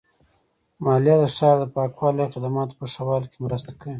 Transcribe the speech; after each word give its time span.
مالیه 0.83 1.15
د 1.21 1.23
ښار 1.35 1.55
د 1.61 1.65
پاکوالي 1.75 2.21
او 2.23 2.31
خدماتو 2.35 2.77
په 2.79 2.85
ښه 2.93 3.01
والي 3.07 3.27
کې 3.31 3.39
مرسته 3.45 3.71
کوي. 3.79 3.89